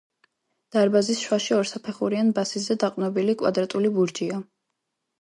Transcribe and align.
დარბაზის 0.75 1.19
შუაში 1.25 1.53
ორსაფეხურიან 1.59 2.33
ბაზისზე 2.41 2.79
დაყრდნობილი 2.87 3.39
კვადრატული 3.45 3.97
ბურჯია. 4.01 4.45